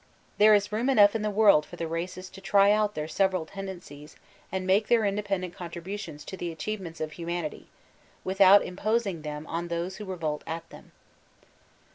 There 0.39 0.55
is 0.55 0.71
room 0.71 0.89
enough 0.89 1.13
in 1.13 1.21
the 1.21 1.29
world 1.29 1.63
for 1.63 1.75
the 1.75 1.87
races 1.87 2.27
to 2.31 2.41
try 2.41 2.71
out 2.71 2.95
their 2.95 3.07
several 3.07 3.45
tendencies 3.45 4.15
and 4.51 4.65
make 4.65 4.87
their 4.87 5.05
independent 5.05 5.53
contributions 5.53 6.25
to 6.25 6.35
the 6.35 6.51
achievements 6.51 6.99
of 6.99 7.11
humanity, 7.11 7.67
without 8.23 8.65
imposing 8.65 9.21
them 9.21 9.45
on 9.45 9.67
those 9.67 9.97
who 9.97 10.05
revolt 10.05 10.43
at 10.47 10.67
them. 10.71 10.91